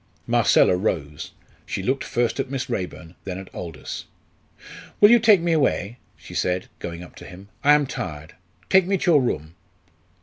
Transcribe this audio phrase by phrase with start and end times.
[0.25, 1.29] Marcella rose.
[1.63, 4.05] She looked first at Miss Raeburn then at Aldous.
[4.99, 8.33] "Will you take me away?" she said, going up to him; "I am tired
[8.67, 9.53] take me to your room."